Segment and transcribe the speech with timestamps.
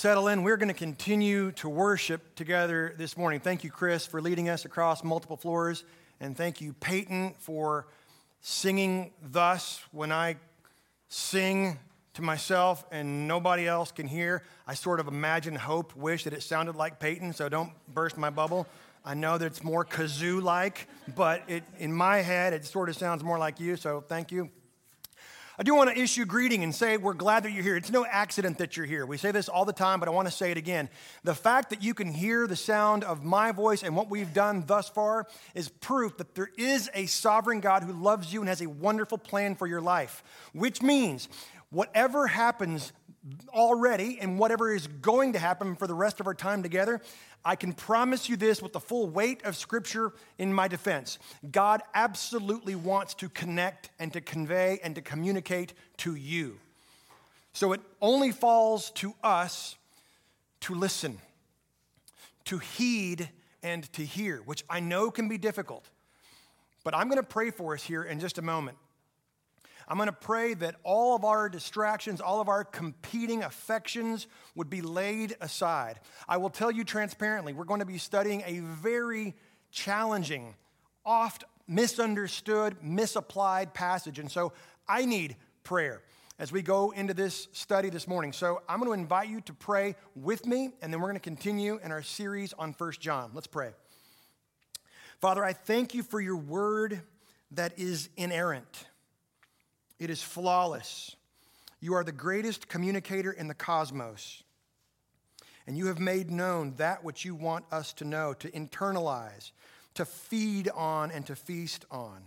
[0.00, 0.42] settle in.
[0.42, 3.38] We're going to continue to worship together this morning.
[3.38, 5.84] Thank you, Chris, for leading us across multiple floors.
[6.20, 7.86] And thank you, Peyton, for
[8.40, 10.36] singing thus when I
[11.10, 11.78] sing
[12.14, 14.42] to myself and nobody else can hear.
[14.66, 18.30] I sort of imagine, hope, wish that it sounded like Peyton, so don't burst my
[18.30, 18.66] bubble.
[19.04, 22.96] I know that it's more kazoo like, but it, in my head, it sort of
[22.96, 24.48] sounds more like you, so thank you.
[25.60, 27.76] I do want to issue greeting and say we're glad that you're here.
[27.76, 29.04] It's no accident that you're here.
[29.04, 30.88] We say this all the time, but I want to say it again.
[31.22, 34.64] The fact that you can hear the sound of my voice and what we've done
[34.66, 38.62] thus far is proof that there is a sovereign God who loves you and has
[38.62, 40.24] a wonderful plan for your life,
[40.54, 41.28] which means
[41.68, 42.92] whatever happens
[43.50, 47.00] already and whatever is going to happen for the rest of our time together,
[47.44, 51.18] I can promise you this with the full weight of Scripture in my defense.
[51.50, 56.58] God absolutely wants to connect and to convey and to communicate to you.
[57.52, 59.76] So it only falls to us
[60.60, 61.18] to listen,
[62.44, 63.28] to heed,
[63.62, 65.88] and to hear, which I know can be difficult.
[66.84, 68.78] But I'm going to pray for us here in just a moment.
[69.90, 74.70] I'm going to pray that all of our distractions, all of our competing affections would
[74.70, 75.98] be laid aside.
[76.28, 79.34] I will tell you transparently, we're going to be studying a very
[79.72, 80.54] challenging,
[81.04, 84.20] oft misunderstood, misapplied passage.
[84.20, 84.52] And so
[84.86, 86.02] I need prayer
[86.38, 88.32] as we go into this study this morning.
[88.32, 91.20] So I'm going to invite you to pray with me, and then we're going to
[91.20, 93.32] continue in our series on First John.
[93.34, 93.72] Let's pray.
[95.20, 97.02] Father, I thank you for your word
[97.50, 98.86] that is inerrant.
[100.00, 101.14] It is flawless.
[101.78, 104.42] You are the greatest communicator in the cosmos.
[105.66, 109.52] And you have made known that which you want us to know, to internalize,
[109.94, 112.22] to feed on, and to feast on.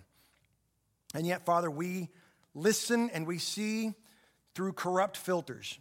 [1.16, 2.10] And yet, Father, we
[2.54, 3.96] listen and we see
[4.54, 5.80] through corrupt filters.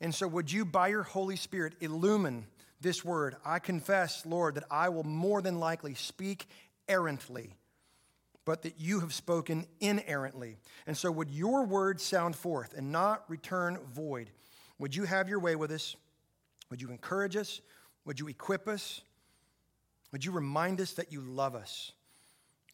[0.00, 2.46] And so, would you, by your Holy Spirit, illumine
[2.80, 3.36] this word?
[3.44, 6.48] I confess, Lord, that I will more than likely speak
[6.88, 7.54] errantly
[8.44, 10.56] but that you have spoken inerrantly.
[10.86, 14.30] And so, would your word sound forth and not return void?
[14.78, 15.96] Would you have your way with us?
[16.70, 17.60] Would you encourage us?
[18.04, 19.02] Would you equip us?
[20.10, 21.92] Would you remind us that you love us?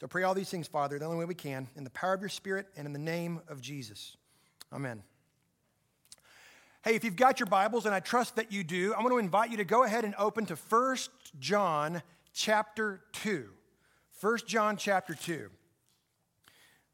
[0.00, 2.20] So, pray all these things, Father, the only way we can, in the power of
[2.20, 4.16] your Spirit and in the name of Jesus.
[4.72, 5.02] Amen.
[6.84, 9.18] Hey, if you've got your Bibles, and I trust that you do, I want to
[9.18, 10.96] invite you to go ahead and open to 1
[11.40, 12.02] John
[12.32, 13.48] chapter 2.
[14.20, 15.50] 1 John chapter 2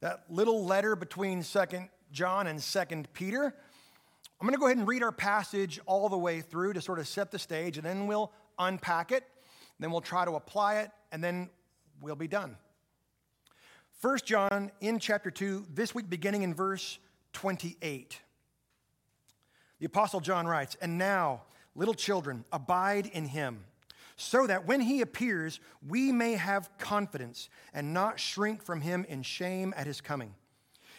[0.01, 3.55] that little letter between Second John and Second Peter.
[4.41, 6.99] I'm going to go ahead and read our passage all the way through to sort
[6.99, 9.25] of set the stage, and then we'll unpack it,
[9.79, 11.49] then we'll try to apply it, and then
[12.01, 12.57] we'll be done.
[14.01, 16.99] First John in chapter 2, this week beginning in verse
[17.33, 18.21] 28.
[19.79, 21.43] The Apostle John writes, And now,
[21.75, 23.65] little children, abide in him
[24.17, 29.23] so that when he appears, we may have confidence and not shrink from him in
[29.23, 30.35] shame at his coming.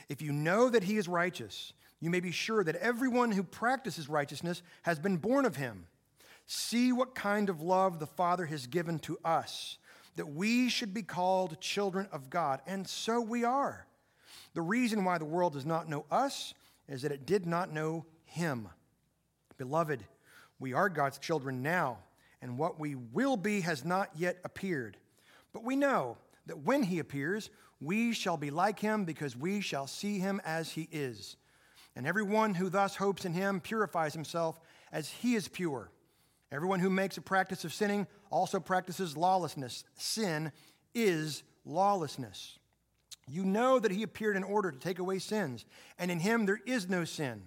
[0.09, 4.09] If you know that he is righteous, you may be sure that everyone who practices
[4.09, 5.87] righteousness has been born of him.
[6.45, 9.77] See what kind of love the Father has given to us,
[10.15, 13.87] that we should be called children of God, and so we are.
[14.53, 16.53] The reason why the world does not know us
[16.87, 18.69] is that it did not know him.
[19.57, 20.03] Beloved,
[20.59, 21.99] we are God's children now
[22.45, 24.97] and what we will be has not yet appeared.
[25.51, 27.49] But we know that when he appears,
[27.81, 31.37] we shall be like him because we shall see him as he is.
[31.95, 34.59] And everyone who thus hopes in him purifies himself
[34.91, 35.89] as he is pure.
[36.51, 39.83] Everyone who makes a practice of sinning also practices lawlessness.
[39.95, 40.51] Sin
[40.93, 42.59] is lawlessness.
[43.27, 45.65] You know that he appeared in order to take away sins,
[45.97, 47.41] and in him there is no sin.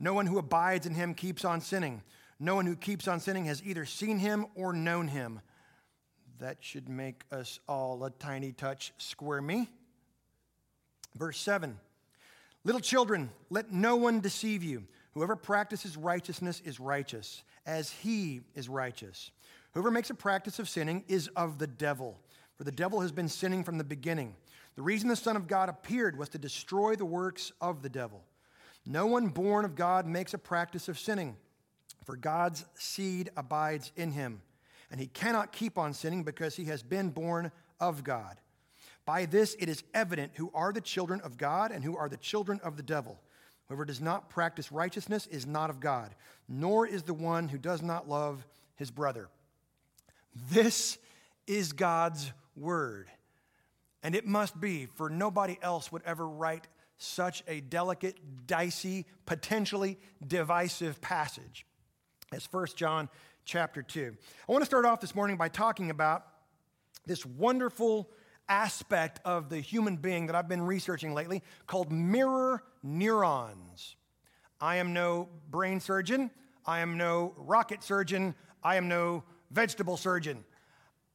[0.00, 2.02] No one who abides in him keeps on sinning.
[2.42, 5.40] No one who keeps on sinning has either seen him or known him.
[6.40, 9.68] That should make us all a tiny touch squirmy.
[11.14, 11.78] Verse 7
[12.64, 14.82] Little children, let no one deceive you.
[15.14, 19.30] Whoever practices righteousness is righteous, as he is righteous.
[19.74, 22.18] Whoever makes a practice of sinning is of the devil,
[22.58, 24.34] for the devil has been sinning from the beginning.
[24.74, 28.24] The reason the Son of God appeared was to destroy the works of the devil.
[28.84, 31.36] No one born of God makes a practice of sinning
[32.04, 34.42] for God's seed abides in him,
[34.90, 37.50] and he cannot keep on sinning because he has been born
[37.80, 38.38] of God.
[39.04, 42.16] By this it is evident who are the children of God and who are the
[42.16, 43.20] children of the devil.
[43.68, 46.14] Whoever does not practice righteousness is not of God,
[46.48, 48.46] nor is the one who does not love
[48.76, 49.28] his brother.
[50.50, 50.98] This
[51.46, 53.08] is God's word.
[54.02, 56.66] And it must be, for nobody else would ever write
[56.98, 61.64] such a delicate, dicey, potentially divisive passage.
[62.32, 63.08] As 1 John
[63.44, 64.16] chapter 2.
[64.48, 66.24] I want to start off this morning by talking about
[67.06, 68.08] this wonderful
[68.48, 73.96] aspect of the human being that I've been researching lately called mirror neurons.
[74.60, 76.30] I am no brain surgeon,
[76.64, 80.44] I am no rocket surgeon, I am no vegetable surgeon.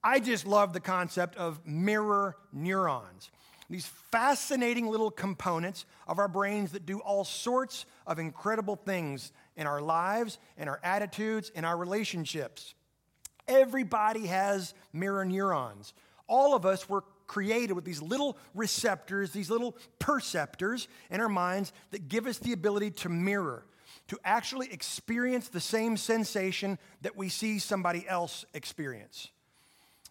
[0.04, 3.32] I just love the concept of mirror neurons.
[3.70, 9.68] These fascinating little components of our brains that do all sorts of incredible things in
[9.68, 12.76] our lives, in our attitudes, in our relationships.
[13.48, 15.94] Everybody has mirror neurons.
[16.28, 21.74] All of us were created with these little receptors, these little perceptors in our minds
[21.92, 23.66] that give us the ability to mirror,
[24.08, 29.30] to actually experience the same sensation that we see somebody else experience.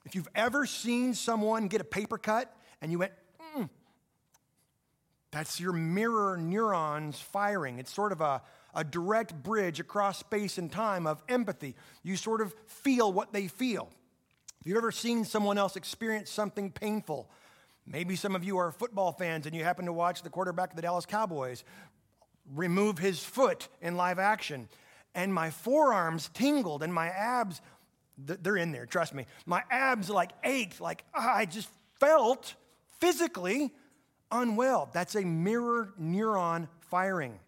[0.04, 3.12] If you've ever seen someone get a paper cut and you went,
[3.56, 3.68] mm,
[5.32, 7.78] that's your mirror neurons firing.
[7.78, 8.42] It's sort of a,
[8.76, 11.74] a direct bridge across space and time of empathy.
[12.04, 13.90] You sort of feel what they feel.
[14.60, 17.28] If you've ever seen someone else experience something painful,
[17.86, 20.76] maybe some of you are football fans and you happen to watch the quarterback of
[20.76, 21.64] the Dallas Cowboys
[22.54, 24.68] remove his foot in live action,
[25.14, 27.60] and my forearms tingled and my abs
[28.18, 29.26] they're in there, trust me.
[29.44, 31.68] My abs like ached, like I just
[32.00, 32.54] felt
[32.98, 33.72] physically
[34.30, 34.88] unwell.
[34.92, 37.38] That's a mirror neuron firing.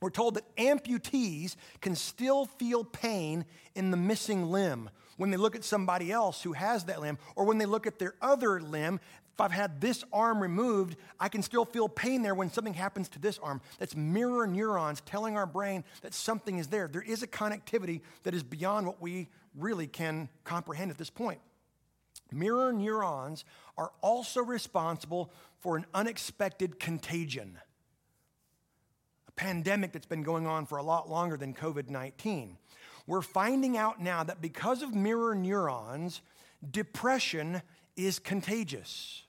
[0.00, 5.56] We're told that amputees can still feel pain in the missing limb when they look
[5.56, 9.00] at somebody else who has that limb, or when they look at their other limb.
[9.34, 13.08] If I've had this arm removed, I can still feel pain there when something happens
[13.10, 13.60] to this arm.
[13.78, 16.88] That's mirror neurons telling our brain that something is there.
[16.88, 21.40] There is a connectivity that is beyond what we really can comprehend at this point.
[22.30, 23.44] Mirror neurons
[23.76, 27.58] are also responsible for an unexpected contagion,
[29.38, 32.58] pandemic that's been going on for a lot longer than COVID 19.
[33.06, 36.20] We're finding out now that because of mirror neurons,
[36.70, 37.62] depression
[37.96, 39.22] is contagious.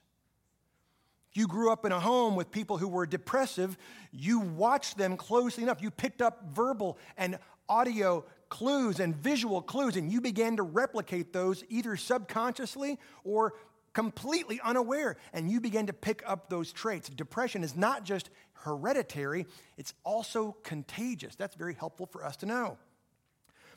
[1.33, 3.77] You grew up in a home with people who were depressive.
[4.11, 5.81] You watched them closely enough.
[5.81, 7.37] You picked up verbal and
[7.69, 13.53] audio clues and visual clues, and you began to replicate those either subconsciously or
[13.93, 17.09] completely unaware, and you began to pick up those traits.
[17.09, 18.29] Depression is not just
[18.63, 19.45] hereditary,
[19.77, 21.35] it's also contagious.
[21.35, 22.77] That's very helpful for us to know.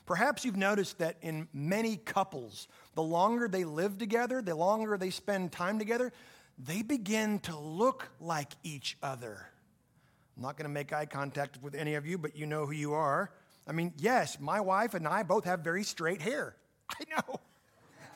[0.05, 5.09] Perhaps you've noticed that in many couples, the longer they live together, the longer they
[5.09, 6.11] spend time together,
[6.57, 9.47] they begin to look like each other.
[10.35, 12.73] I'm not going to make eye contact with any of you, but you know who
[12.73, 13.31] you are.
[13.65, 16.55] I mean, yes, my wife and I both have very straight hair.
[16.89, 17.39] I know.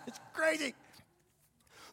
[0.08, 0.74] It's crazy.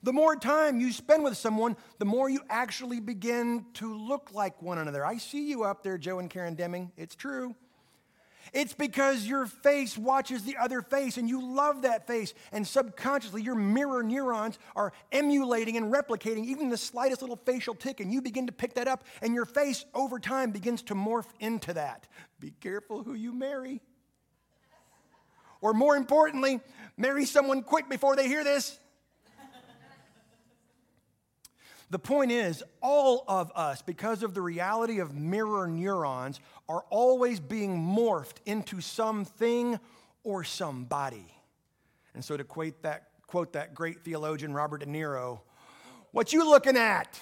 [0.04, 4.60] The more time you spend with someone, the more you actually begin to look like
[4.60, 5.04] one another.
[5.04, 6.92] I see you up there, Joe and Karen Deming.
[6.98, 7.54] It's true.
[8.52, 12.34] It's because your face watches the other face and you love that face.
[12.52, 18.00] And subconsciously, your mirror neurons are emulating and replicating even the slightest little facial tick.
[18.00, 21.28] And you begin to pick that up, and your face over time begins to morph
[21.40, 22.08] into that.
[22.40, 23.80] Be careful who you marry.
[25.62, 26.60] Or more importantly,
[26.98, 28.78] marry someone quick before they hear this.
[31.90, 37.40] The point is, all of us, because of the reality of mirror neurons, are always
[37.40, 39.78] being morphed into something
[40.22, 41.26] or somebody.
[42.14, 45.40] And so, to quote that, quote that great theologian Robert De Niro,
[46.12, 47.20] what you looking at?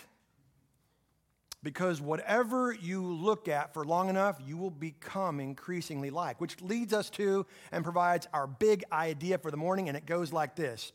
[1.62, 6.92] Because whatever you look at for long enough, you will become increasingly like, which leads
[6.92, 10.92] us to and provides our big idea for the morning, and it goes like this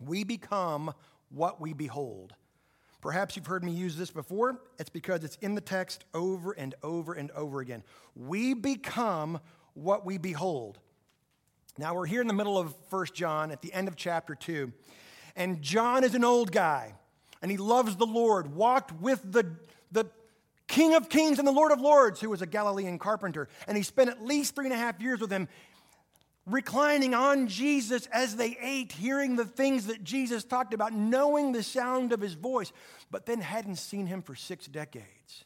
[0.00, 0.92] We become
[1.28, 2.34] what we behold.
[3.06, 4.60] Perhaps you've heard me use this before.
[4.80, 7.84] It's because it's in the text over and over and over again.
[8.16, 9.38] We become
[9.74, 10.80] what we behold.
[11.78, 14.72] Now we're here in the middle of First John at the end of chapter 2.
[15.36, 16.94] And John is an old guy
[17.40, 19.52] and he loves the Lord, walked with the,
[19.92, 20.06] the
[20.66, 23.48] King of Kings and the Lord of Lords, who was a Galilean carpenter.
[23.68, 25.46] And he spent at least three and a half years with him
[26.46, 31.62] reclining on Jesus as they ate, hearing the things that Jesus talked about, knowing the
[31.62, 32.72] sound of his voice,
[33.10, 35.44] but then hadn't seen him for six decades.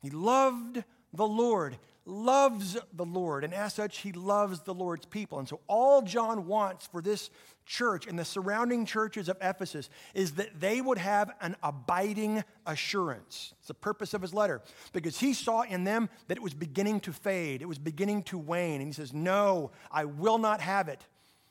[0.00, 1.78] He loved the Lord,
[2.10, 5.38] loves the Lord, and as such, he loves the Lord's people.
[5.38, 7.30] And so, all John wants for this
[7.70, 13.54] church and the surrounding churches of Ephesus is that they would have an abiding assurance.
[13.58, 14.60] It's the purpose of his letter
[14.92, 18.38] because he saw in them that it was beginning to fade, it was beginning to
[18.38, 18.80] wane.
[18.80, 21.06] And he says, No, I will not have it.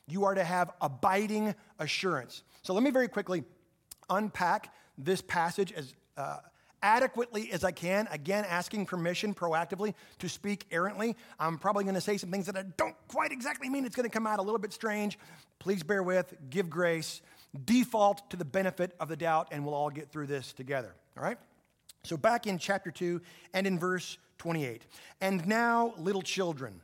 [0.08, 2.44] You are to have abiding assurance.
[2.64, 3.44] So let me very quickly
[4.10, 6.40] unpack this passage as, uh,
[6.82, 8.08] adequately as I can.
[8.12, 11.16] Again, asking permission proactively to speak errantly.
[11.40, 13.86] I'm probably going to say some things that I don't quite exactly mean.
[13.86, 15.18] It's going to come out a little bit strange.
[15.60, 17.22] Please bear with, give grace,
[17.66, 20.94] default to the benefit of the doubt, and we'll all get through this together.
[21.18, 21.38] All right?
[22.04, 23.22] So, back in chapter 2
[23.54, 24.86] and in verse 28.
[25.20, 26.82] And now, little children.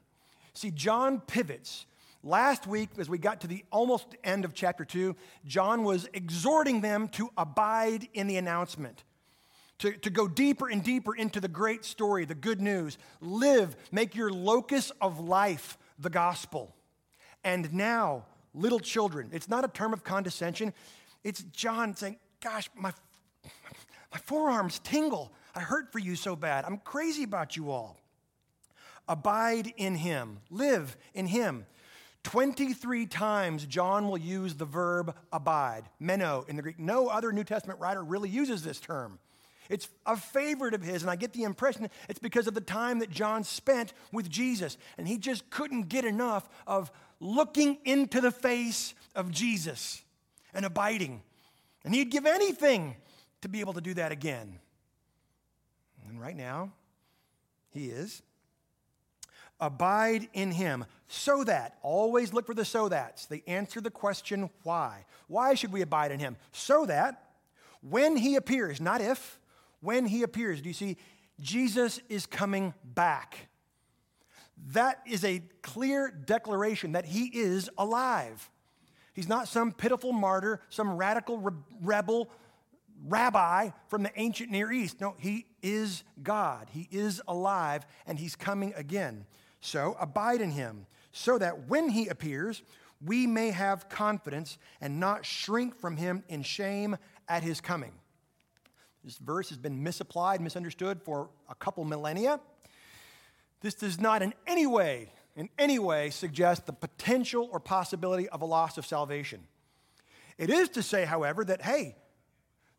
[0.54, 1.86] See, John pivots.
[2.22, 6.82] Last week, as we got to the almost end of chapter 2, John was exhorting
[6.82, 9.04] them to abide in the announcement
[9.79, 12.98] to, to go deeper and deeper into the great story, the good news.
[13.22, 16.74] Live, make your locus of life the gospel.
[17.44, 20.74] And now, little children, it's not a term of condescension.
[21.24, 22.94] It's John saying, Gosh, my,
[24.12, 25.32] my forearms tingle.
[25.55, 26.65] I hurt for you so bad.
[26.65, 27.98] I'm crazy about you all.
[29.08, 31.65] Abide in him, live in him.
[32.24, 36.79] 23 times John will use the verb abide, meno in the Greek.
[36.79, 39.20] No other New Testament writer really uses this term.
[39.69, 43.00] It's a favorite of his, and I get the impression it's because of the time
[43.00, 44.77] that John spent with Jesus.
[44.98, 50.01] And he just couldn't get enough of looking into the face of Jesus
[50.53, 51.22] and abiding.
[51.84, 52.95] And he'd give anything
[53.41, 54.60] to be able to do that again.
[56.07, 56.72] And right now,
[57.72, 58.22] he is.
[59.60, 63.25] Abide in him, so that, always look for the so that's.
[63.25, 65.05] They answer the question, why?
[65.27, 66.36] Why should we abide in him?
[66.51, 67.22] So that
[67.81, 69.39] when he appears, not if,
[69.86, 70.62] when he appears.
[70.62, 70.98] Do you see?
[71.39, 73.48] Jesus is coming back.
[74.72, 78.50] That is a clear declaration that he is alive.
[79.13, 82.30] He's not some pitiful martyr, some radical re- rebel
[83.06, 85.01] rabbi from the ancient Near East.
[85.01, 86.70] No, he is God.
[86.72, 89.25] He is alive and he's coming again.
[89.62, 92.62] So abide in him, so that when he appears,
[93.04, 97.94] we may have confidence and not shrink from him in shame at his coming.
[99.05, 102.39] This verse has been misapplied, misunderstood for a couple millennia.
[103.62, 108.41] This does not in any way, in any way, suggest the potential or possibility of
[108.41, 109.41] a loss of salvation.
[110.39, 111.95] It is to say, however, that, hey,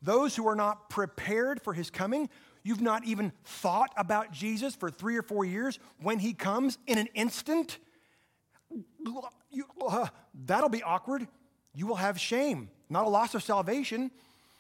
[0.02, 2.28] those who are not prepared for his coming,
[2.64, 6.99] you've not even thought about Jesus for three or four years, when he comes in
[6.99, 7.78] an instant,
[9.49, 11.28] you, uh, that'll be awkward.
[11.73, 14.11] You will have shame, not a loss of salvation,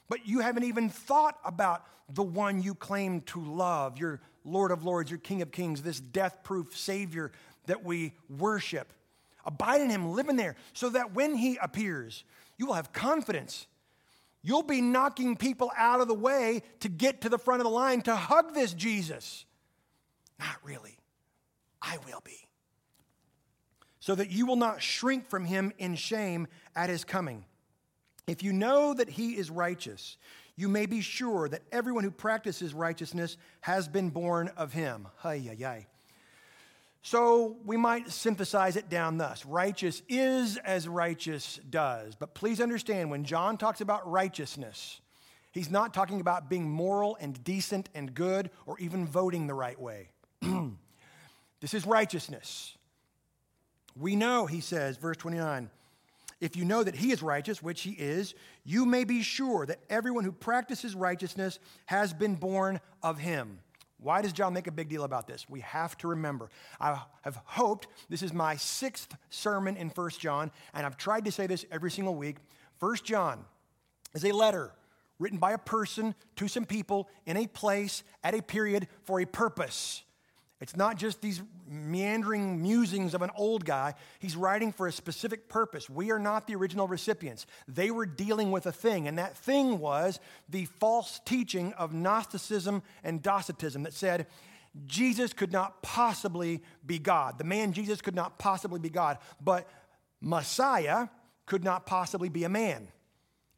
[0.08, 4.84] but you haven't even thought about the one you claim to love, your Lord of
[4.84, 7.32] Lords, your King of Kings, this death proof Savior
[7.66, 8.92] that we worship.
[9.44, 12.24] Abide in Him, live in there, so that when He appears,
[12.56, 13.66] you will have confidence.
[14.42, 17.70] You'll be knocking people out of the way to get to the front of the
[17.70, 19.44] line to hug this Jesus.
[20.38, 20.98] Not really.
[21.82, 22.46] I will be.
[23.98, 26.46] So that you will not shrink from Him in shame
[26.76, 27.44] at His coming.
[28.26, 30.16] If you know that he is righteous,
[30.56, 35.06] you may be sure that everyone who practices righteousness has been born of him.
[35.18, 35.86] Hi, hi, hi.
[37.02, 42.16] So we might synthesize it down thus righteous is as righteous does.
[42.16, 45.00] But please understand, when John talks about righteousness,
[45.52, 49.80] he's not talking about being moral and decent and good or even voting the right
[49.80, 50.08] way.
[51.60, 52.76] this is righteousness.
[53.94, 55.70] We know, he says, verse 29
[56.40, 59.80] if you know that he is righteous, which he is, you may be sure that
[59.88, 63.60] everyone who practices righteousness has been born of him.
[63.98, 65.48] Why does John make a big deal about this?
[65.48, 66.50] We have to remember.
[66.78, 71.32] I have hoped this is my sixth sermon in First John, and I've tried to
[71.32, 72.36] say this every single week.
[72.78, 73.44] First John
[74.14, 74.72] is a letter
[75.18, 79.24] written by a person to some people in a place at a period for a
[79.24, 80.02] purpose.
[80.60, 83.94] It's not just these meandering musings of an old guy.
[84.18, 85.90] He's writing for a specific purpose.
[85.90, 87.46] We are not the original recipients.
[87.68, 92.82] They were dealing with a thing, and that thing was the false teaching of Gnosticism
[93.04, 94.26] and Docetism that said
[94.86, 97.38] Jesus could not possibly be God.
[97.38, 99.68] The man Jesus could not possibly be God, but
[100.22, 101.08] Messiah
[101.44, 102.88] could not possibly be a man.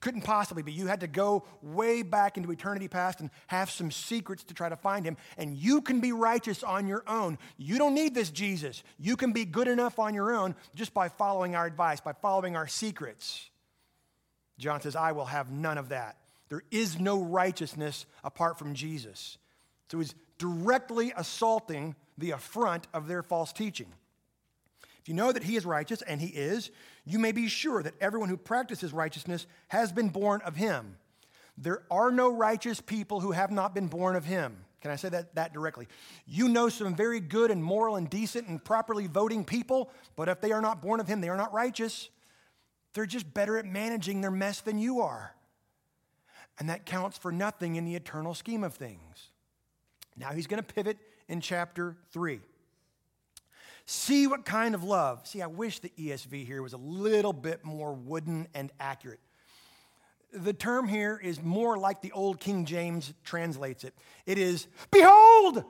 [0.00, 0.72] Couldn't possibly be.
[0.72, 4.68] You had to go way back into eternity past and have some secrets to try
[4.68, 5.16] to find him.
[5.36, 7.36] And you can be righteous on your own.
[7.56, 8.84] You don't need this Jesus.
[8.98, 12.54] You can be good enough on your own just by following our advice, by following
[12.54, 13.50] our secrets.
[14.58, 16.16] John says, I will have none of that.
[16.48, 19.36] There is no righteousness apart from Jesus.
[19.90, 23.88] So he's directly assaulting the affront of their false teaching.
[25.00, 26.70] If you know that he is righteous, and he is,
[27.08, 30.96] you may be sure that everyone who practices righteousness has been born of him.
[31.56, 34.58] There are no righteous people who have not been born of him.
[34.80, 35.88] Can I say that, that directly?
[36.26, 40.40] You know some very good and moral and decent and properly voting people, but if
[40.40, 42.10] they are not born of him, they are not righteous.
[42.94, 45.34] They're just better at managing their mess than you are.
[46.58, 49.30] And that counts for nothing in the eternal scheme of things.
[50.16, 50.98] Now he's going to pivot
[51.28, 52.40] in chapter 3.
[53.90, 55.26] See what kind of love.
[55.26, 59.18] See, I wish the ESV here was a little bit more wooden and accurate.
[60.30, 63.94] The term here is more like the old King James translates it.
[64.26, 65.64] It is, behold!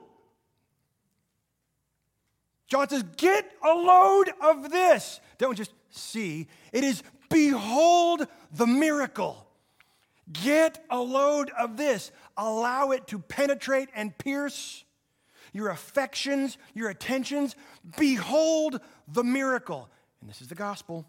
[2.67, 5.21] John says, get a load of this.
[5.37, 6.49] Don't just see.
[6.73, 9.47] It is, behold the miracle.
[10.33, 12.11] Get a load of this.
[12.35, 14.83] Allow it to penetrate and pierce
[15.53, 17.55] your affections, your attentions.
[17.97, 19.89] Behold the miracle.
[20.21, 21.05] And this is the gospel.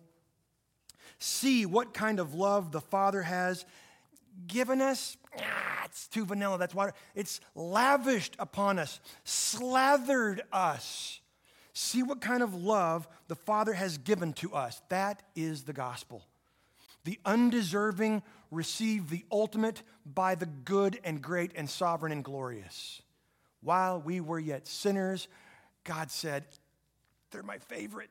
[1.19, 3.65] See what kind of love the Father has
[4.47, 5.17] given us.
[5.39, 6.59] Ah, it's too vanilla.
[6.59, 11.21] That's why it's lavished upon us, slathered us.
[11.73, 14.81] See what kind of love the Father has given to us.
[14.89, 16.25] That is the gospel.
[17.05, 23.03] The undeserving receive the ultimate by the good and great and sovereign and glorious.
[23.63, 25.29] While we were yet sinners,
[25.85, 26.45] God said,
[27.31, 28.11] They're my favorite.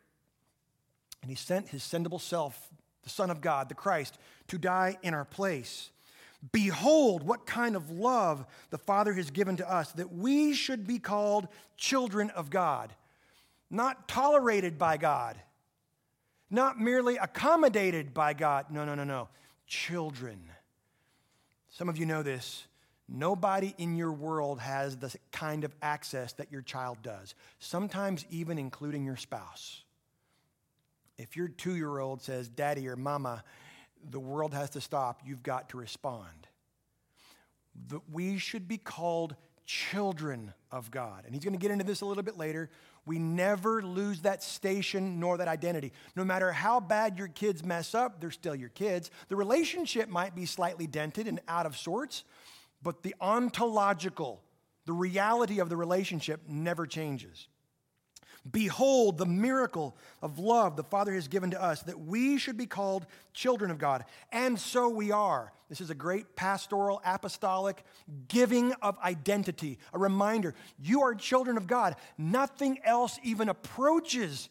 [1.21, 2.69] And He sent His sendable self,
[3.03, 5.91] the Son of God, the Christ, to die in our place.
[6.51, 10.97] Behold, what kind of love the Father has given to us, that we should be
[10.97, 12.93] called children of God,
[13.69, 15.37] not tolerated by God,
[16.49, 18.67] not merely accommodated by God.
[18.71, 19.27] No, no, no, no.
[19.67, 20.39] Children.
[21.69, 22.65] Some of you know this.
[23.11, 28.59] Nobody in your world has the kind of access that your child does, sometimes even
[28.59, 29.83] including your spouse.
[31.17, 33.43] If your two year old says, Daddy or Mama,
[34.09, 36.47] the world has to stop, you've got to respond.
[37.87, 39.35] That we should be called
[39.65, 41.25] children of God.
[41.25, 42.69] And he's going to get into this a little bit later.
[43.05, 45.93] We never lose that station nor that identity.
[46.15, 49.11] No matter how bad your kids mess up, they're still your kids.
[49.29, 52.23] The relationship might be slightly dented and out of sorts,
[52.81, 54.41] but the ontological,
[54.85, 57.47] the reality of the relationship never changes.
[58.49, 62.65] Behold the miracle of love the Father has given to us that we should be
[62.65, 64.05] called children of God.
[64.31, 65.51] And so we are.
[65.67, 67.83] This is a great pastoral, apostolic
[68.27, 71.95] giving of identity, a reminder you are children of God.
[72.17, 74.49] Nothing else even approaches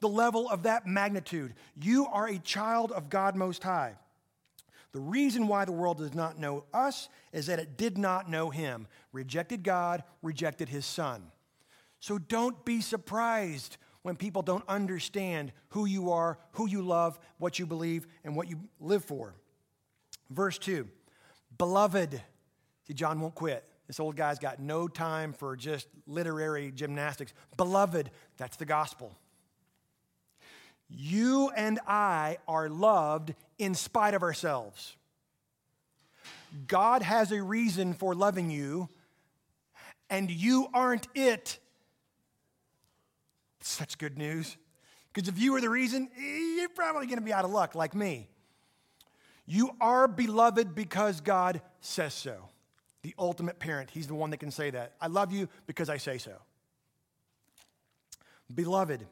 [0.00, 1.54] the level of that magnitude.
[1.74, 3.96] You are a child of God Most High.
[4.94, 8.50] The reason why the world does not know us is that it did not know
[8.50, 11.32] him, rejected God, rejected his son.
[11.98, 17.58] So don't be surprised when people don't understand who you are, who you love, what
[17.58, 19.34] you believe, and what you live for.
[20.30, 20.86] Verse 2
[21.58, 22.22] Beloved,
[22.86, 23.68] see, John won't quit.
[23.88, 27.34] This old guy's got no time for just literary gymnastics.
[27.56, 29.18] Beloved, that's the gospel.
[30.88, 34.96] You and I are loved in spite of ourselves.
[36.66, 38.88] God has a reason for loving you,
[40.08, 41.58] and you aren't it.
[43.60, 44.56] Such good news.
[45.12, 47.94] Because if you were the reason, you're probably going to be out of luck like
[47.94, 48.28] me.
[49.46, 52.48] You are beloved because God says so.
[53.02, 54.94] The ultimate parent, He's the one that can say that.
[55.00, 56.32] I love you because I say so.
[58.54, 59.06] Beloved,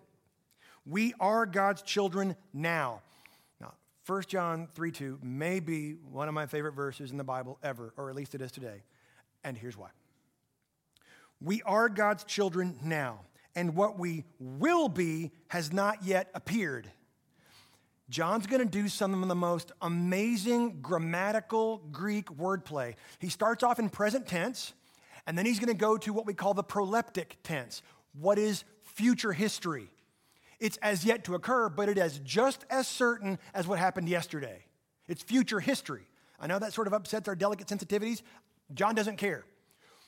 [0.86, 3.02] we are God's children now.
[3.60, 3.74] Now,
[4.06, 7.92] 1 John 3 2 may be one of my favorite verses in the Bible ever,
[7.96, 8.82] or at least it is today.
[9.44, 9.88] And here's why.
[11.40, 13.20] We are God's children now,
[13.54, 16.90] and what we will be has not yet appeared.
[18.08, 22.94] John's going to do some of the most amazing grammatical Greek wordplay.
[23.20, 24.74] He starts off in present tense,
[25.26, 27.82] and then he's going to go to what we call the proleptic tense.
[28.12, 29.88] What is future history?
[30.62, 34.64] It's as yet to occur, but it is just as certain as what happened yesterday.
[35.08, 36.06] It's future history.
[36.38, 38.22] I know that sort of upsets our delicate sensitivities.
[38.72, 39.44] John doesn't care.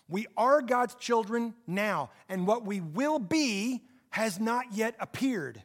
[0.08, 5.60] We are God's children now, and what we will be has not yet appeared.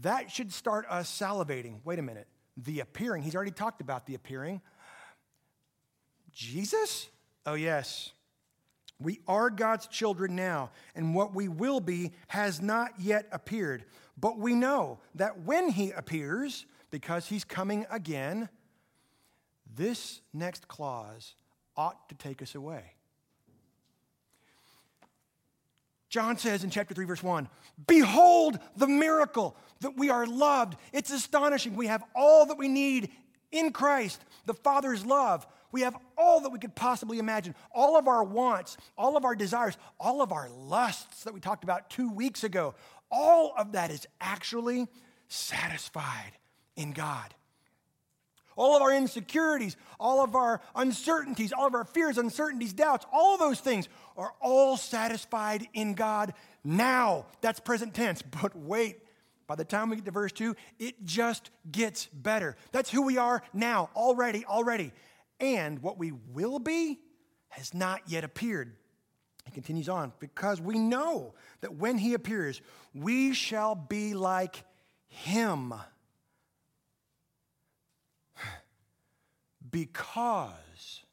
[0.00, 1.80] That should start us salivating.
[1.84, 2.28] Wait a minute.
[2.56, 4.62] The appearing, he's already talked about the appearing.
[6.32, 7.08] Jesus?
[7.44, 8.12] Oh, yes.
[9.00, 13.84] We are God's children now, and what we will be has not yet appeared.
[14.18, 18.48] But we know that when He appears, because He's coming again,
[19.74, 21.34] this next clause
[21.76, 22.92] ought to take us away.
[26.10, 27.48] John says in chapter 3, verse 1
[27.86, 30.76] Behold the miracle that we are loved.
[30.92, 31.74] It's astonishing.
[31.74, 33.10] We have all that we need
[33.52, 35.46] in Christ, the Father's love.
[35.72, 39.34] We have all that we could possibly imagine, all of our wants, all of our
[39.34, 42.74] desires, all of our lusts that we talked about two weeks ago.
[43.10, 44.88] All of that is actually
[45.28, 46.32] satisfied
[46.76, 47.34] in God.
[48.56, 53.34] All of our insecurities, all of our uncertainties, all of our fears, uncertainties, doubts, all
[53.34, 57.26] of those things are all satisfied in God now.
[57.40, 58.22] That's present tense.
[58.42, 58.98] But wait,
[59.46, 62.56] by the time we get to verse 2, it just gets better.
[62.70, 64.92] That's who we are now, already, already.
[65.40, 67.00] And what we will be
[67.48, 68.76] has not yet appeared.
[69.44, 72.60] He continues on, because we know that when he appears,
[72.94, 74.64] we shall be like
[75.08, 75.74] him.
[79.70, 81.04] Because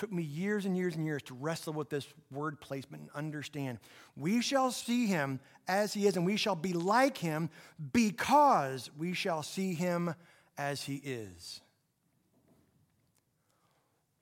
[0.00, 3.78] took me years and years and years to wrestle with this word placement and understand.
[4.16, 7.50] We shall see him as he is, and we shall be like him
[7.92, 10.14] because we shall see him
[10.56, 11.60] as he is.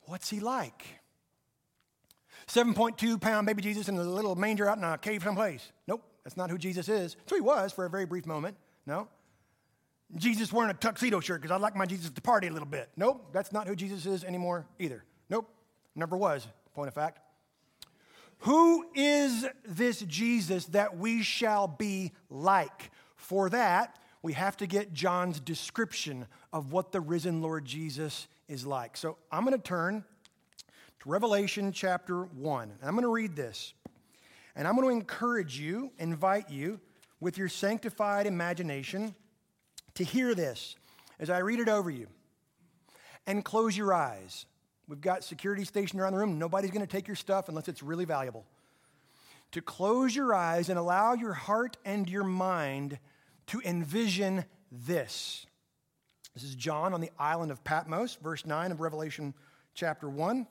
[0.08, 0.82] What's he like?
[2.46, 5.70] 7.2 pound baby Jesus in a little manger out in a cave someplace.
[5.86, 7.16] Nope, that's not who Jesus is.
[7.26, 8.56] So he was for a very brief moment.
[8.86, 9.06] No.
[10.16, 12.88] Jesus wearing a tuxedo shirt because I like my Jesus to party a little bit.
[12.96, 15.04] Nope, that's not who Jesus is anymore either.
[15.28, 15.46] Nope,
[15.94, 17.20] never was, point of fact.
[18.38, 22.90] Who is this Jesus that we shall be like?
[23.16, 28.66] For that, we have to get John's description of what the risen Lord Jesus is
[28.66, 28.96] like.
[28.96, 30.04] So I'm going to turn
[31.00, 32.62] to Revelation chapter 1.
[32.62, 33.74] And I'm going to read this.
[34.56, 36.80] And I'm going to encourage you, invite you,
[37.20, 39.14] with your sanctified imagination,
[39.94, 40.76] to hear this
[41.20, 42.08] as I read it over you.
[43.26, 44.46] And close your eyes.
[44.88, 46.38] We've got security stationed around the room.
[46.38, 48.46] Nobody's going to take your stuff unless it's really valuable.
[49.52, 52.98] To close your eyes and allow your heart and your mind
[53.48, 55.46] to envision this.
[56.38, 59.34] This is John on the island of Patmos, verse 9 of Revelation
[59.74, 60.46] chapter 1.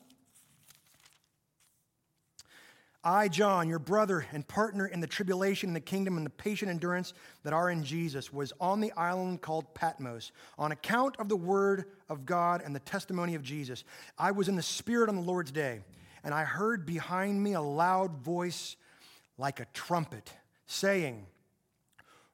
[3.05, 7.13] I, John, your brother and partner in the tribulation the kingdom and the patient endurance
[7.43, 11.85] that are in Jesus, was on the island called Patmos on account of the word
[12.09, 13.85] of God and the testimony of Jesus.
[14.17, 15.79] I was in the Spirit on the Lord's day,
[16.21, 18.75] and I heard behind me a loud voice
[19.37, 20.33] like a trumpet
[20.65, 21.27] saying,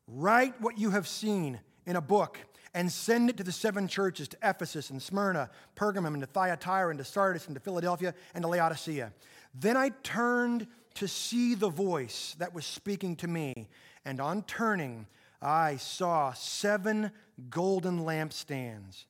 [0.08, 2.40] Write what you have seen in a book
[2.74, 6.90] and send it to the seven churches to Ephesus and Smyrna, Pergamum, and to Thyatira,
[6.90, 9.14] and to Sardis, and to Philadelphia, and to Laodicea.
[9.54, 13.70] Then I turned to see the voice that was speaking to me,
[14.06, 15.08] and on turning,
[15.42, 17.12] I saw seven
[17.50, 19.06] golden lampstands.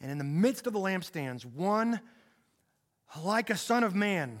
[0.00, 2.00] And in the midst of the lampstands, one
[3.24, 4.40] like a son of man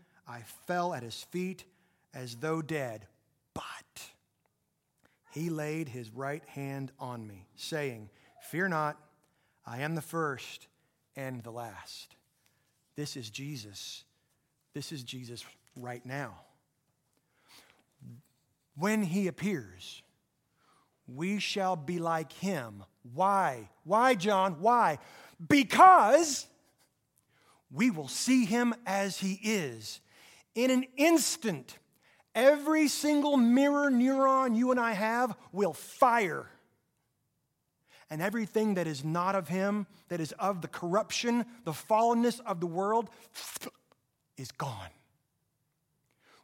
[0.31, 1.65] I fell at his feet
[2.13, 3.05] as though dead,
[3.53, 4.01] but
[5.31, 8.09] he laid his right hand on me, saying,
[8.49, 8.97] Fear not,
[9.65, 10.67] I am the first
[11.17, 12.15] and the last.
[12.95, 14.05] This is Jesus.
[14.73, 15.43] This is Jesus
[15.75, 16.35] right now.
[18.77, 20.01] When he appears,
[21.13, 22.85] we shall be like him.
[23.13, 23.69] Why?
[23.83, 24.61] Why, John?
[24.61, 24.99] Why?
[25.45, 26.47] Because
[27.69, 29.99] we will see him as he is
[30.55, 31.77] in an instant,
[32.35, 36.47] every single mirror neuron you and I have will fire.
[38.09, 42.59] And everything that is not of Him, that is of the corruption, the fallenness of
[42.59, 43.09] the world,
[44.35, 44.89] is gone.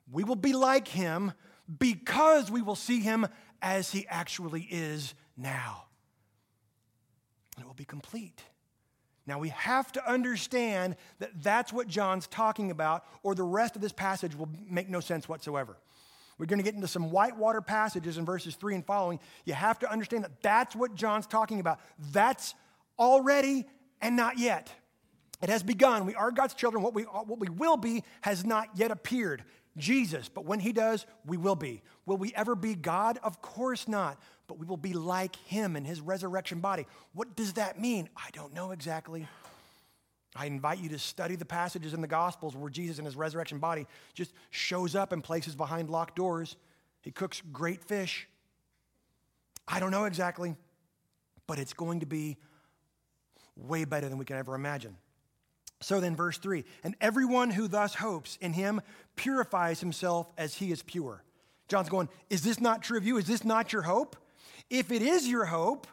[0.09, 1.33] We will be like Him
[1.79, 3.27] because we will see Him
[3.61, 5.83] as He actually is now.
[7.55, 8.41] And it will be complete.
[9.27, 13.81] Now we have to understand that that's what John's talking about, or the rest of
[13.81, 15.77] this passage will make no sense whatsoever.
[16.37, 19.19] We're going to get into some whitewater passages in verses 3 and following.
[19.45, 21.79] You have to understand that that's what John's talking about.
[22.11, 22.53] That's
[22.97, 23.65] already
[24.01, 24.71] and not yet.
[25.41, 26.05] It has begun.
[26.05, 26.83] We are God's children.
[26.83, 29.43] What we, what we will be has not yet appeared.
[29.77, 31.83] Jesus, but when he does, we will be.
[32.05, 33.19] Will we ever be God?
[33.21, 36.85] Of course not but we will be like him in his resurrection body.
[37.13, 38.09] What does that mean?
[38.15, 39.27] I don't know exactly.
[40.35, 43.59] I invite you to study the passages in the Gospels where Jesus in his resurrection
[43.59, 46.55] body just shows up in places behind locked doors.
[47.01, 48.27] He cooks great fish.
[49.67, 50.55] I don't know exactly,
[51.47, 52.37] but it's going to be
[53.55, 54.95] way better than we can ever imagine.
[55.81, 58.81] So then, verse 3 And everyone who thus hopes in him
[59.15, 61.23] purifies himself as he is pure.
[61.67, 63.17] John's going, Is this not true of you?
[63.17, 64.15] Is this not your hope?
[64.69, 65.87] If it is your hope,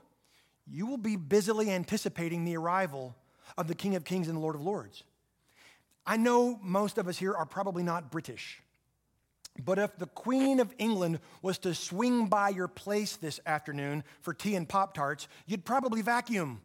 [0.66, 3.14] you will be busily anticipating the arrival
[3.56, 5.04] of the King of Kings and the Lord of Lords.
[6.06, 8.60] I know most of us here are probably not British,
[9.62, 14.34] but if the Queen of England was to swing by your place this afternoon for
[14.34, 16.60] tea and Pop Tarts, you'd probably vacuum.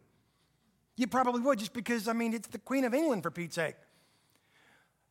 [0.96, 3.76] You probably would, just because, I mean, it's the Queen of England for Pete's sake.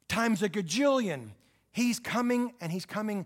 [0.08, 1.30] Times a gajillion.
[1.72, 3.26] He's coming and he's coming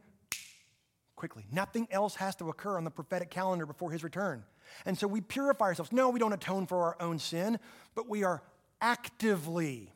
[1.24, 1.46] quickly.
[1.54, 4.44] Nothing else has to occur on the prophetic calendar before his return.
[4.86, 5.94] And so we purify ourselves.
[5.94, 7.60] No, we don't atone for our own sin,
[7.96, 8.44] but we are
[8.82, 9.94] actively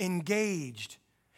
[0.00, 0.96] engaged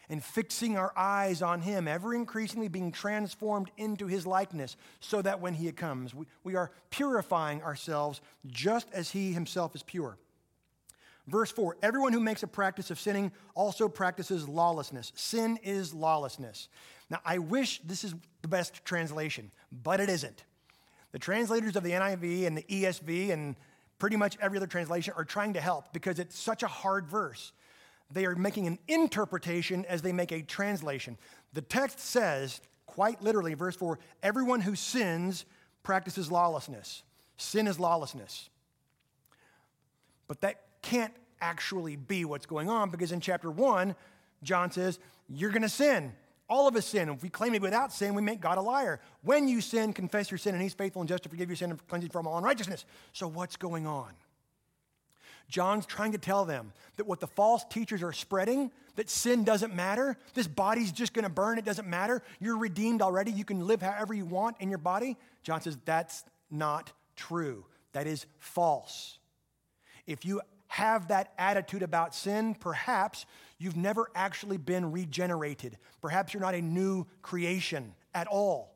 [0.08, 5.38] in fixing our eyes on him, ever increasingly being transformed into his likeness, so that
[5.38, 10.16] when he comes, we, we are purifying ourselves just as he himself is pure.
[11.26, 15.12] Verse 4 Everyone who makes a practice of sinning also practices lawlessness.
[15.14, 16.68] Sin is lawlessness.
[17.10, 20.44] Now, I wish this is the best translation, but it isn't.
[21.12, 23.56] The translators of the NIV and the ESV and
[23.98, 27.52] pretty much every other translation are trying to help because it's such a hard verse.
[28.10, 31.16] They are making an interpretation as they make a translation.
[31.52, 35.44] The text says, quite literally, verse 4 everyone who sins
[35.82, 37.02] practices lawlessness.
[37.36, 38.48] Sin is lawlessness.
[40.26, 43.96] But that can't actually be what's going on because in chapter 1,
[44.42, 46.12] John says, You're going to sin.
[46.46, 47.08] All of us sin.
[47.08, 49.00] If we claim to be without sin, we make God a liar.
[49.22, 51.70] When you sin, confess your sin, and He's faithful and just to forgive your sin
[51.70, 52.84] and cleanse you from all unrighteousness.
[53.12, 54.10] So, what's going on?
[55.48, 59.74] John's trying to tell them that what the false teachers are spreading, that sin doesn't
[59.74, 63.66] matter, this body's just going to burn, it doesn't matter, you're redeemed already, you can
[63.66, 65.16] live however you want in your body.
[65.42, 67.64] John says that's not true.
[67.92, 69.18] That is false.
[70.06, 70.40] If you
[70.74, 73.26] have that attitude about sin, perhaps
[73.58, 75.78] you've never actually been regenerated.
[76.02, 78.74] Perhaps you're not a new creation at all.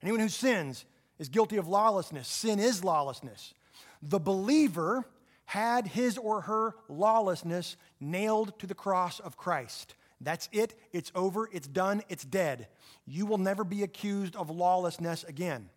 [0.00, 0.84] Anyone who sins
[1.18, 2.28] is guilty of lawlessness.
[2.28, 3.52] Sin is lawlessness.
[4.00, 5.04] The believer
[5.44, 9.96] had his or her lawlessness nailed to the cross of Christ.
[10.20, 10.78] That's it.
[10.92, 11.48] It's over.
[11.52, 12.02] It's done.
[12.08, 12.68] It's dead.
[13.06, 15.68] You will never be accused of lawlessness again.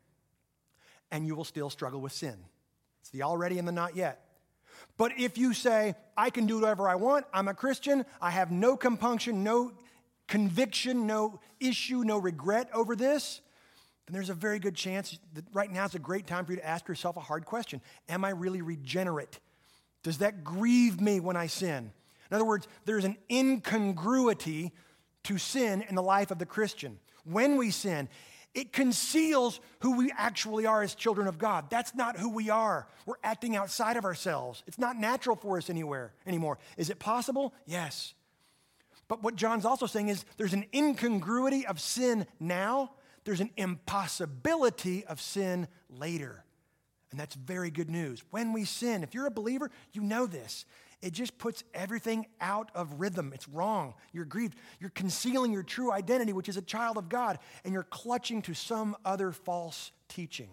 [1.10, 2.38] And you will still struggle with sin.
[3.00, 4.28] It's the already and the not yet.
[5.02, 8.52] But if you say, I can do whatever I want, I'm a Christian, I have
[8.52, 9.72] no compunction, no
[10.28, 13.42] conviction, no issue, no regret over this,
[14.06, 16.60] then there's a very good chance that right now is a great time for you
[16.60, 19.40] to ask yourself a hard question Am I really regenerate?
[20.04, 21.92] Does that grieve me when I sin?
[22.30, 24.72] In other words, there's an incongruity
[25.24, 27.00] to sin in the life of the Christian.
[27.24, 28.08] When we sin,
[28.54, 31.70] it conceals who we actually are as children of God.
[31.70, 32.88] That's not who we are.
[33.06, 34.64] We're acting outside of ourselves.
[34.68, 36.58] It's not natural for us anywhere anymore.
[36.78, 37.54] Is it possible?
[37.66, 38.14] Yes.
[39.08, 42.92] But what John's also saying is there's an incongruity of sin now,
[43.24, 46.44] there's an impossibility of sin later.
[47.12, 48.24] And that's very good news.
[48.32, 50.66] When we sin, if you're a believer, you know this.
[51.02, 53.32] It just puts everything out of rhythm.
[53.34, 53.96] It's wrong.
[54.14, 54.56] You're grieved.
[54.80, 58.54] You're concealing your true identity, which is a child of God, and you're clutching to
[58.54, 60.50] some other false teaching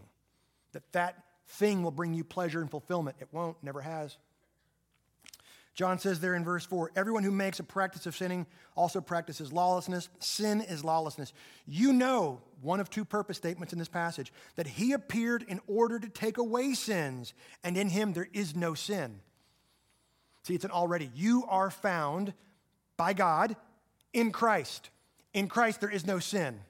[0.73, 3.17] that that thing will bring you pleasure and fulfillment.
[3.21, 4.17] It won't, never has.
[5.75, 9.53] John says there in verse 4 everyone who makes a practice of sinning also practices
[9.53, 10.09] lawlessness.
[10.19, 11.33] Sin is lawlessness.
[11.67, 16.01] You know, one of two purpose statements in this passage, that he appeared in order
[16.01, 17.33] to take away sins,
[17.63, 19.21] and in him there is no sin.
[20.49, 21.11] See, it's an already.
[21.15, 22.33] You are found
[22.97, 23.55] by God
[24.15, 24.89] in Christ.
[25.35, 26.61] In Christ, there is no sin.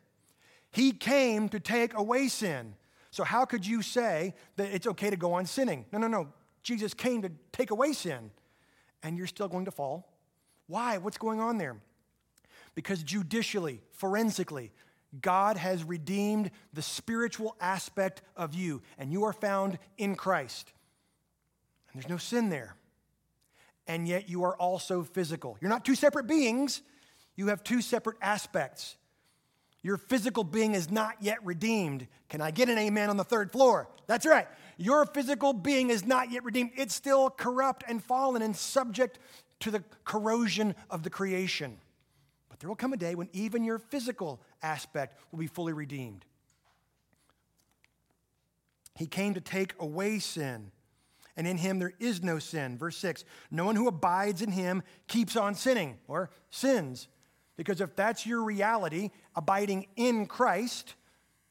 [0.72, 2.74] He came to take away sin.
[3.12, 5.84] So, how could you say that it's okay to go on sinning?
[5.92, 6.26] No, no, no.
[6.64, 8.32] Jesus came to take away sin,
[9.04, 10.12] and you're still going to fall.
[10.66, 10.98] Why?
[10.98, 11.76] What's going on there?
[12.74, 14.72] Because judicially, forensically,
[15.20, 20.72] God has redeemed the spiritual aspect of you, and you are found in Christ.
[21.92, 22.74] And there's no sin there
[23.88, 25.56] and yet you are also physical.
[25.60, 26.82] You're not two separate beings,
[27.34, 28.96] you have two separate aspects.
[29.82, 32.08] Your physical being is not yet redeemed.
[32.28, 33.88] Can I get an amen on the third floor?
[34.08, 34.48] That's right.
[34.76, 36.72] Your physical being is not yet redeemed.
[36.76, 39.20] It's still corrupt and fallen and subject
[39.60, 41.78] to the corrosion of the creation.
[42.48, 46.24] But there will come a day when even your physical aspect will be fully redeemed.
[48.96, 50.72] He came to take away sin
[51.38, 52.76] and in him there is no sin.
[52.76, 57.08] Verse 6 No one who abides in him keeps on sinning or sins.
[57.56, 60.94] Because if that's your reality, abiding in Christ,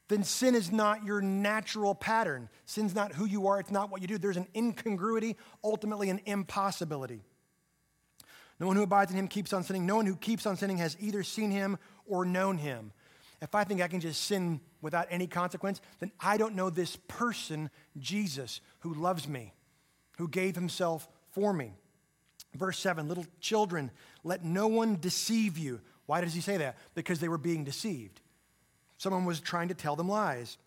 [0.08, 2.48] then sin is not your natural pattern.
[2.64, 4.18] Sin's not who you are, it's not what you do.
[4.18, 7.22] There's an incongruity, ultimately, an impossibility.
[8.60, 9.86] No one who abides in him keeps on sinning.
[9.86, 12.92] No one who keeps on sinning has either seen him or known him.
[13.40, 16.96] if I think I can just sin without any consequence, then I don't know this
[17.06, 19.52] person, Jesus, who loves me,
[20.18, 21.72] who gave himself for me.
[22.54, 23.90] Verse 7 Little children,
[24.22, 25.80] let no one deceive you.
[26.06, 26.76] Why does he say that?
[26.94, 28.20] Because they were being deceived.
[28.98, 30.58] Someone was trying to tell them lies.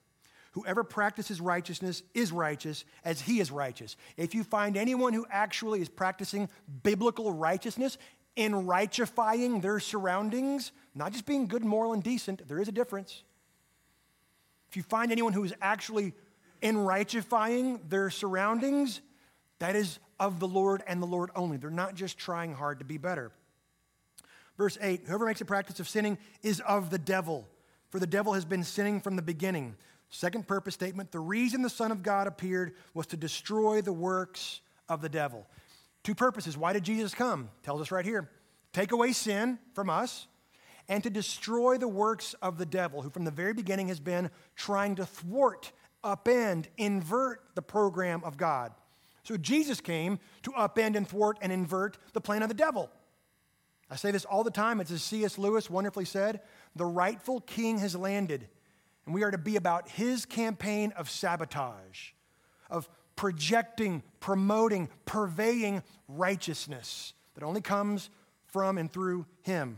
[0.53, 3.95] Whoever practices righteousness is righteous as he is righteous.
[4.17, 6.49] If you find anyone who actually is practicing
[6.83, 7.97] biblical righteousness,
[8.35, 13.23] in righteifying their surroundings, not just being good, moral, and decent, there is a difference.
[14.69, 16.13] If you find anyone who is actually
[16.61, 19.01] in righteifying their surroundings,
[19.61, 21.57] that is of the Lord and the Lord only.
[21.57, 23.31] They're not just trying hard to be better.
[24.57, 27.47] Verse 8 Whoever makes a practice of sinning is of the devil,
[27.91, 29.75] for the devil has been sinning from the beginning.
[30.09, 34.61] Second purpose statement the reason the Son of God appeared was to destroy the works
[34.89, 35.45] of the devil.
[36.03, 36.57] Two purposes.
[36.57, 37.49] Why did Jesus come?
[37.61, 38.29] Tells us right here.
[38.73, 40.25] Take away sin from us
[40.89, 44.31] and to destroy the works of the devil, who from the very beginning has been
[44.55, 45.71] trying to thwart,
[46.03, 48.71] upend, invert the program of God.
[49.23, 52.89] So Jesus came to upend and thwart and invert the plan of the devil.
[53.89, 54.79] I say this all the time.
[54.79, 55.37] It's as C.S.
[55.37, 56.41] Lewis wonderfully said
[56.75, 58.47] the rightful king has landed,
[59.05, 62.11] and we are to be about his campaign of sabotage,
[62.69, 68.09] of projecting, promoting, purveying righteousness that only comes
[68.45, 69.77] from and through him.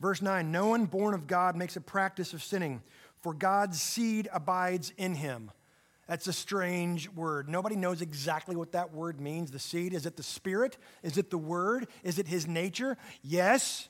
[0.00, 2.82] Verse 9 No one born of God makes a practice of sinning,
[3.20, 5.50] for God's seed abides in him.
[6.10, 7.48] That's a strange word.
[7.48, 9.52] Nobody knows exactly what that word means.
[9.52, 10.76] The seed, is it the spirit?
[11.04, 11.86] Is it the word?
[12.02, 12.96] Is it his nature?
[13.22, 13.88] Yes.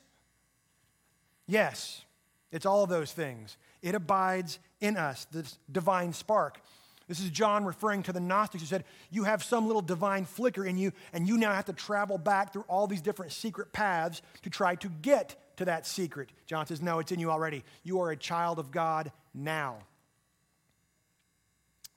[1.47, 2.05] Yes.
[2.53, 3.57] It's all those things.
[3.81, 6.61] It abides in us, this divine spark.
[7.09, 10.67] This is John referring to the Gnostics who said, You have some little divine flicker
[10.67, 14.21] in you, and you now have to travel back through all these different secret paths
[14.43, 16.29] to try to get to that secret.
[16.45, 17.65] John says, No, it's in you already.
[17.83, 19.79] You are a child of God now.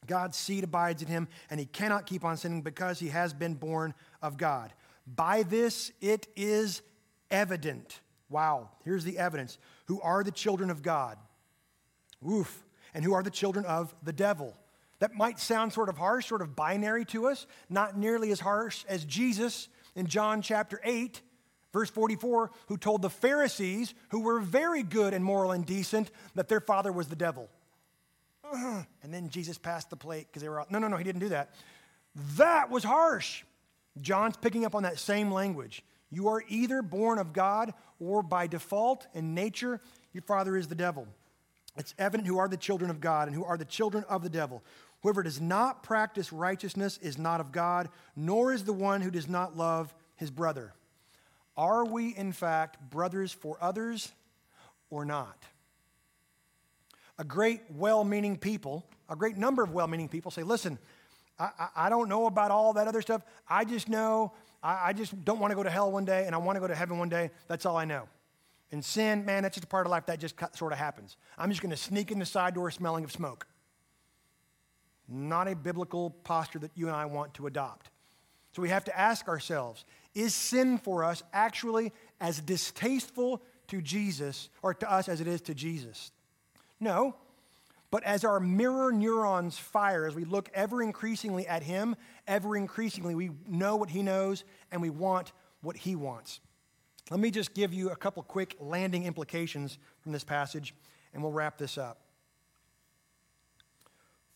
[0.08, 3.54] God's seed abides in him, and he cannot keep on sinning because he has been
[3.54, 4.74] born of God.
[5.08, 6.82] By this it is
[7.30, 8.00] evident.
[8.30, 9.58] Wow, here's the evidence.
[9.88, 11.18] Who are the children of God?
[12.22, 12.63] Woof.
[12.94, 14.56] And who are the children of the devil?
[15.00, 18.86] That might sound sort of harsh, sort of binary to us, not nearly as harsh
[18.88, 21.22] as Jesus in John chapter 8,
[21.74, 26.48] verse 44, who told the Pharisees, who were very good and moral and decent, that
[26.48, 27.50] their father was the devil.
[28.54, 31.22] And then Jesus passed the plate because they were all, no, no, no, he didn't
[31.22, 31.54] do that.
[32.38, 33.44] That was harsh.
[34.02, 35.84] John's picking up on that same language.
[36.10, 39.82] You are either born of God or by default in nature,
[40.13, 41.08] your father is the devil.
[41.76, 44.30] It's evident who are the children of God and who are the children of the
[44.30, 44.63] devil.
[45.02, 49.28] Whoever does not practice righteousness is not of God, nor is the one who does
[49.28, 50.74] not love his brother.
[51.58, 54.12] Are we, in fact, brothers for others
[54.89, 55.44] or not?
[57.19, 60.80] A great well meaning people, a great number of well meaning people say, listen,
[61.39, 63.23] I, I, I, don't know about all that other stuff.
[63.47, 66.34] I just know, I, I just don't want to go to hell one day and
[66.36, 67.32] I want to go to heaven one day.
[67.47, 68.08] That's all I know.
[68.71, 71.17] And sin, man, that's just a part of life that just sort of happens.
[71.38, 73.45] I'm just going to sneak in the side door smelling of smoke.
[75.08, 77.89] Not a biblical posture that you and I want to adopt.
[78.54, 84.49] So we have to ask ourselves is sin for us actually as distasteful to Jesus
[84.62, 86.12] or to us as it is to Jesus?
[86.84, 87.15] No.
[87.89, 91.96] But as our mirror neurons fire, as we look ever increasingly at Him,
[92.28, 96.39] ever increasingly we know what He knows and we want what He wants.
[97.12, 100.74] Let me just give you a couple quick landing implications from this passage
[101.13, 102.00] and we'll wrap this up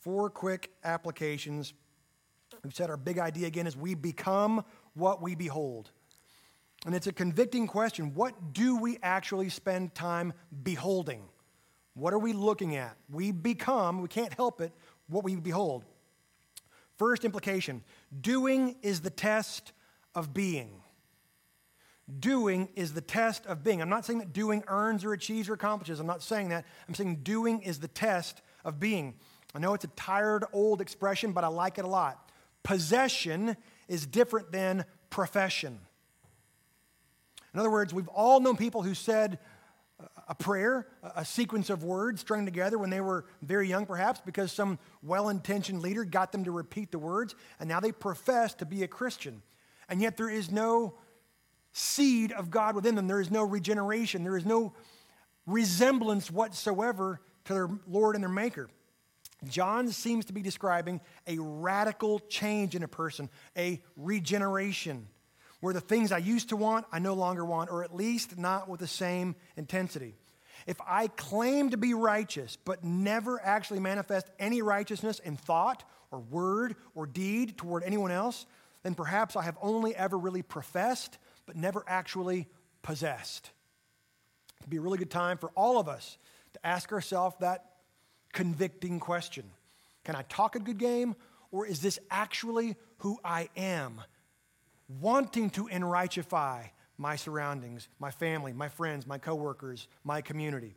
[0.08, 1.74] four quick applications.
[2.64, 5.92] We've said our big idea again is we become what we behold.
[6.86, 8.14] And it's a convicting question.
[8.14, 10.32] What do we actually spend time
[10.64, 11.24] beholding?
[11.98, 12.96] What are we looking at?
[13.10, 14.72] We become, we can't help it,
[15.08, 15.84] what we behold.
[17.00, 17.84] First implication
[18.22, 19.72] doing is the test
[20.14, 20.84] of being.
[22.20, 23.82] Doing is the test of being.
[23.82, 26.00] I'm not saying that doing earns or achieves or accomplishes.
[26.00, 26.66] I'm not saying that.
[26.88, 29.16] I'm saying doing is the test of being.
[29.56, 32.32] I know it's a tired old expression, but I like it a lot.
[32.62, 33.58] Possession
[33.88, 35.80] is different than profession.
[37.56, 39.40] In other words, we've all known people who said
[40.28, 44.52] a prayer, a sequence of words strung together when they were very young, perhaps, because
[44.52, 48.66] some well intentioned leader got them to repeat the words, and now they profess to
[48.66, 49.42] be a Christian.
[49.90, 50.96] And yet there is no
[51.72, 54.74] seed of God within them, there is no regeneration, there is no
[55.46, 58.68] resemblance whatsoever to their Lord and their Maker.
[59.46, 65.08] John seems to be describing a radical change in a person, a regeneration,
[65.68, 68.70] where the things I used to want, I no longer want, or at least not
[68.70, 70.16] with the same intensity.
[70.66, 76.20] if I claim to be righteous but never actually manifest any righteousness in thought or
[76.20, 78.46] word or deed toward anyone else,
[78.84, 82.48] then perhaps I have only ever really professed but never actually
[82.82, 83.52] possessed.
[84.62, 86.18] It'd be a really good time for all of us
[86.54, 87.66] to ask ourselves that
[88.32, 89.44] convicting question
[90.06, 91.18] Can I talk a good game,
[91.52, 94.00] or is this actually who I am?
[94.88, 100.76] Wanting to enrighteify my surroundings, my family, my friends, my coworkers, my community.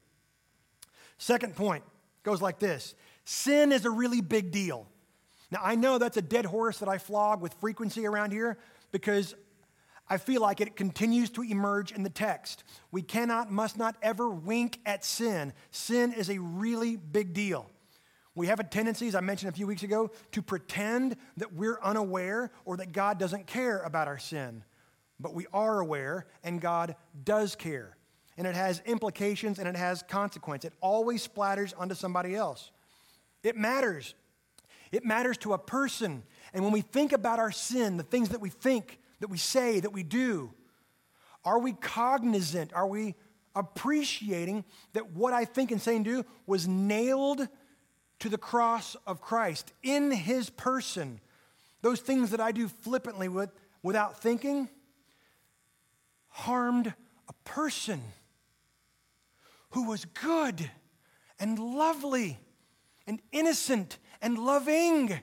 [1.19, 1.85] Second point
[2.23, 2.95] goes like this
[3.25, 4.87] Sin is a really big deal.
[5.51, 8.59] Now, I know that's a dead horse that I flog with frequency around here
[8.93, 9.35] because
[10.09, 12.65] I feel like it continues to emerge in the text.
[12.91, 15.53] We cannot, must not ever wink at sin.
[15.71, 17.71] Sin is a really big deal.
[18.41, 21.79] We have a tendency, as I mentioned a few weeks ago, to pretend that we're
[21.83, 24.65] unaware or that God doesn't care about our sin.
[25.21, 27.99] But we are aware, and God does care.
[28.39, 30.65] And it has implications and it has consequence.
[30.65, 32.71] It always splatters onto somebody else.
[33.43, 34.15] It matters.
[34.91, 36.23] It matters to a person.
[36.55, 39.81] And when we think about our sin, the things that we think, that we say,
[39.81, 40.55] that we do?
[41.45, 42.73] Are we cognizant?
[42.73, 43.17] Are we
[43.55, 44.65] appreciating
[44.95, 47.47] that what I think and say and do was nailed
[48.21, 51.21] to the cross of Christ in his person?
[51.83, 53.51] Those things that I do flippantly with,
[53.83, 54.69] without thinking
[56.29, 56.95] harmed
[57.29, 58.01] a person
[59.71, 60.71] who was good
[61.39, 62.39] and lovely
[63.07, 65.19] and innocent and loving.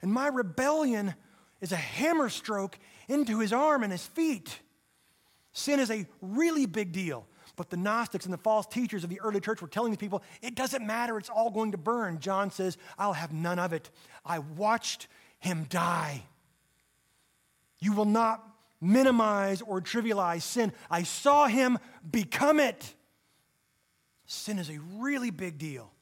[0.00, 1.14] And my rebellion
[1.60, 2.78] is a hammer stroke
[3.08, 4.60] into his arm and his feet.
[5.52, 7.26] Sin is a really big deal.
[7.62, 10.24] But the Gnostics and the false teachers of the early church were telling these people,
[10.40, 12.18] it doesn't matter, it's all going to burn.
[12.18, 13.88] John says, I'll have none of it.
[14.26, 15.06] I watched
[15.38, 16.24] him die.
[17.78, 18.44] You will not
[18.80, 20.72] minimize or trivialize sin.
[20.90, 21.78] I saw him
[22.10, 22.94] become it.
[24.26, 25.92] Sin is a really big deal.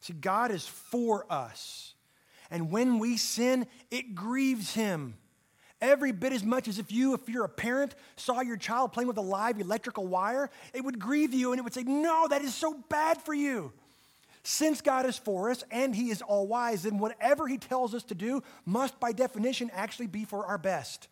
[0.00, 1.94] See, God is for us.
[2.50, 5.16] And when we sin, it grieves him.
[5.84, 9.06] Every bit as much as if you, if you're a parent, saw your child playing
[9.06, 12.40] with a live electrical wire, it would grieve you and it would say, No, that
[12.40, 13.70] is so bad for you.
[14.42, 18.02] Since God is for us and He is all wise, then whatever He tells us
[18.04, 21.08] to do must, by definition, actually be for our best.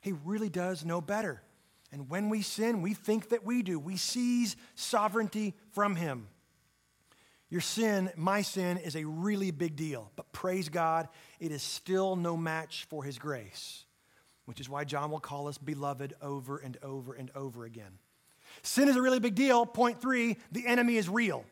[0.00, 1.42] He really does know better.
[1.92, 3.78] And when we sin, we think that we do.
[3.78, 6.28] We seize sovereignty from Him.
[7.50, 10.10] Your sin, my sin, is a really big deal.
[10.16, 11.08] But praise God,
[11.40, 13.84] it is still no match for His grace,
[14.48, 17.98] which is why John will call us beloved over and over and over again.
[18.62, 19.66] Sin is a really big deal.
[19.66, 21.44] Point three the enemy is real.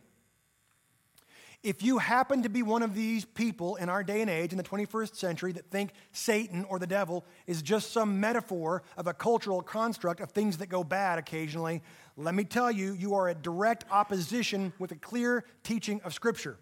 [1.63, 4.57] If you happen to be one of these people in our day and age, in
[4.57, 9.13] the 21st century, that think Satan or the devil is just some metaphor of a
[9.13, 11.83] cultural construct of things that go bad occasionally,
[12.17, 16.57] let me tell you, you are at direct opposition with a clear teaching of Scripture.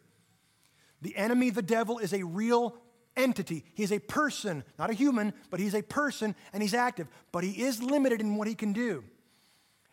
[1.00, 2.76] The enemy, the devil, is a real
[3.16, 3.64] entity.
[3.74, 7.08] He is a person, not a human, but he's a person and he's active.
[7.32, 9.04] But he is limited in what he can do.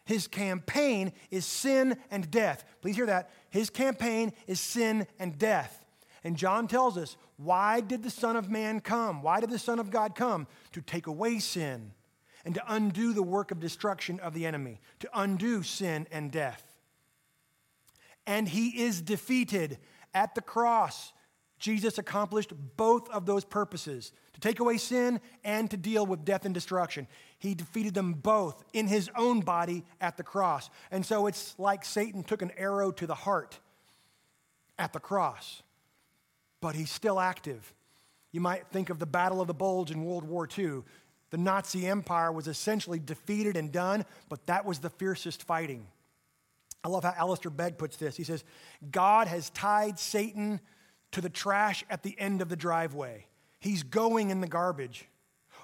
[0.06, 2.64] His campaign is sin and death.
[2.82, 3.30] Please hear that.
[3.50, 5.86] His campaign is sin and death.
[6.24, 9.22] And John tells us, why did the Son of Man come?
[9.22, 10.48] Why did the Son of God come?
[10.74, 11.94] To take away sin
[12.46, 16.64] and to undo the work of destruction of the enemy, to undo sin and death.
[18.26, 19.78] And he is defeated
[20.14, 21.14] at the cross.
[21.62, 26.44] Jesus accomplished both of those purposes to take away sin and to deal with death
[26.44, 27.08] and destruction.
[27.38, 30.70] He defeated them both in his own body at the cross.
[30.90, 33.60] And so it's like Satan took an arrow to the heart
[34.80, 35.62] at the cross,
[36.60, 37.74] but he's still active.
[38.32, 40.82] You might think of the Battle of the Bulge in World War II.
[41.30, 45.86] The Nazi Empire was essentially defeated and done, but that was the fiercest fighting.
[46.84, 48.18] I love how Alistair Begg puts this.
[48.18, 48.44] He says,
[48.90, 50.60] God has tied Satan
[51.12, 53.26] to the trash at the end of the driveway.
[53.60, 55.08] He's going in the garbage.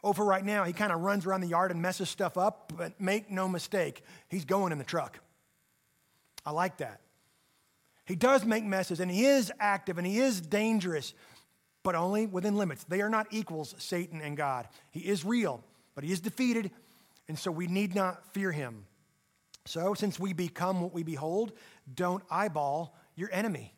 [0.04, 3.00] Over right now, he kind of runs around the yard and messes stuff up, but
[3.02, 5.20] make no mistake, he's going in the truck.
[6.46, 7.02] I like that.
[8.06, 11.14] He does make messes and he is active and he is dangerous,
[11.84, 12.86] but only within limits.
[12.86, 14.68] They are not equals, Satan and God.
[14.92, 16.72] He is real, but he is defeated,
[17.28, 18.86] and so we need not fear him.
[19.66, 21.52] So, since we become what we behold,
[21.94, 23.74] don't eyeball your enemy.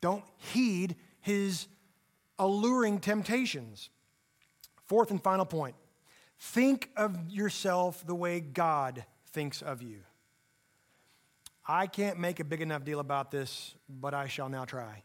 [0.00, 1.66] Don't heed his
[2.38, 3.90] alluring temptations.
[4.84, 5.76] Fourth and final point
[6.38, 9.98] think of yourself the way God thinks of you.
[11.68, 15.04] I can't make a big enough deal about this, but I shall now try.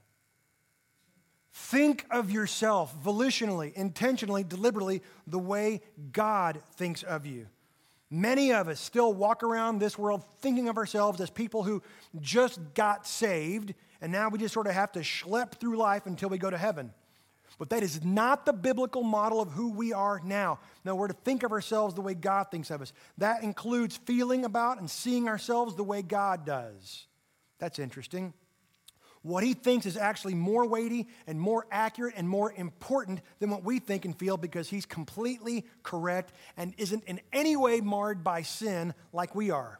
[1.53, 5.81] Think of yourself volitionally, intentionally, deliberately, the way
[6.11, 7.47] God thinks of you.
[8.09, 11.81] Many of us still walk around this world thinking of ourselves as people who
[12.19, 16.29] just got saved, and now we just sort of have to schlep through life until
[16.29, 16.93] we go to heaven.
[17.57, 20.59] But that is not the biblical model of who we are now.
[20.83, 22.91] No, we're to think of ourselves the way God thinks of us.
[23.17, 27.07] That includes feeling about and seeing ourselves the way God does.
[27.59, 28.33] That's interesting.
[29.21, 33.63] What he thinks is actually more weighty and more accurate and more important than what
[33.63, 38.43] we think and feel because he's completely correct and isn't in any way marred by
[38.43, 39.79] sin like we are.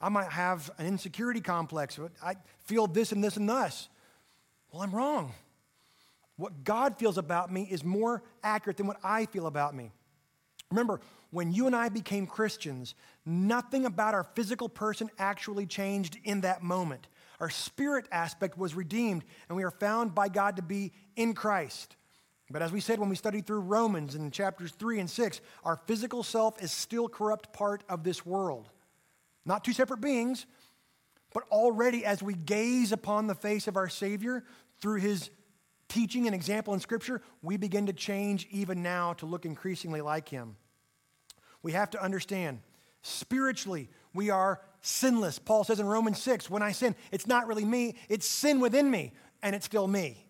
[0.00, 1.98] I might have an insecurity complex.
[2.22, 3.88] I feel this and this and this.
[4.72, 5.32] Well, I'm wrong.
[6.36, 9.92] What God feels about me is more accurate than what I feel about me.
[10.70, 12.94] Remember, when you and I became Christians,
[13.26, 17.08] nothing about our physical person actually changed in that moment.
[17.40, 21.96] Our spirit aspect was redeemed, and we are found by God to be in Christ.
[22.50, 25.76] But as we said when we studied through Romans in chapters 3 and 6, our
[25.86, 28.68] physical self is still corrupt part of this world.
[29.44, 30.46] Not two separate beings,
[31.32, 34.44] but already as we gaze upon the face of our Savior
[34.80, 35.30] through his
[35.90, 40.28] teaching and example in Scripture, we begin to change even now to look increasingly like
[40.28, 40.56] Him.
[41.62, 42.60] We have to understand
[43.02, 45.38] spiritually, we are sinless.
[45.38, 48.90] Paul says in Romans 6 when I sin, it's not really me, it's sin within
[48.90, 49.12] me,
[49.42, 50.26] and it's still me.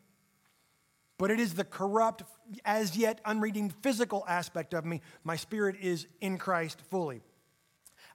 [1.18, 2.22] But it is the corrupt,
[2.64, 5.02] as yet unredeemed physical aspect of me.
[5.22, 7.22] My spirit is in Christ fully.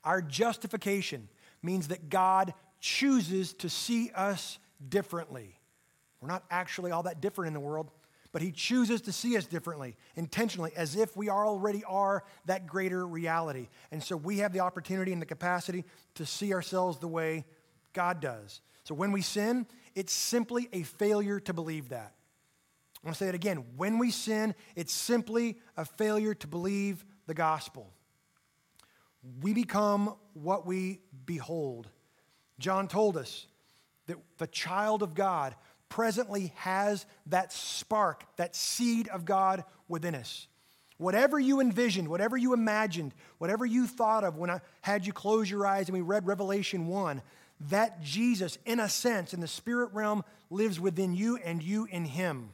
[0.05, 1.27] Our justification
[1.61, 5.59] means that God chooses to see us differently.
[6.21, 7.89] We're not actually all that different in the world,
[8.31, 13.05] but He chooses to see us differently, intentionally, as if we already are that greater
[13.07, 13.67] reality.
[13.91, 15.83] And so we have the opportunity and the capacity
[16.15, 17.45] to see ourselves the way
[17.93, 18.61] God does.
[18.83, 22.13] So when we sin, it's simply a failure to believe that.
[22.97, 23.63] I'm going to say it again.
[23.77, 27.91] When we sin, it's simply a failure to believe the gospel.
[29.41, 31.88] We become what we behold.
[32.59, 33.47] John told us
[34.07, 35.55] that the child of God
[35.89, 40.47] presently has that spark, that seed of God within us.
[40.97, 45.49] Whatever you envisioned, whatever you imagined, whatever you thought of when I had you close
[45.49, 47.21] your eyes and we read Revelation 1,
[47.69, 52.05] that Jesus, in a sense, in the spirit realm, lives within you and you in
[52.05, 52.51] him.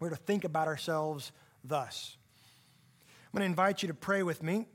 [0.00, 1.32] We're to think about ourselves
[1.62, 2.16] thus.
[3.06, 4.66] I'm going to invite you to pray with me,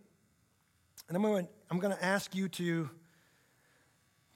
[1.10, 2.90] and I'm going to, I'm going to ask you to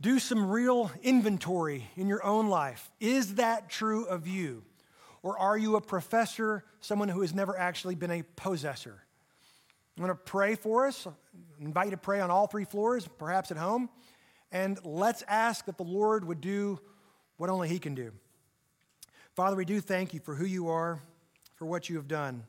[0.02, 2.92] do some real inventory in your own life.
[3.00, 4.64] Is that true of you?
[5.22, 9.04] Or are you a professor, someone who has never actually been a possessor?
[9.96, 11.08] I'm going to pray for us,
[11.60, 13.90] invite you to pray on all three floors, perhaps at home,
[14.52, 16.80] and let's ask that the Lord would do
[17.38, 18.12] what only He can do.
[19.36, 21.02] Father, we do thank you for who you are,
[21.56, 22.44] for what you have done,